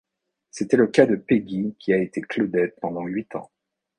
C'était 0.49 0.77
le 0.77 0.87
cas 0.87 1.05
de 1.05 1.15
Peggy 1.15 1.75
qui 1.77 1.93
a 1.93 2.01
été 2.01 2.21
Claudette 2.21 2.75
pendant 2.81 3.05
huit 3.05 3.35
ans. 3.35 3.51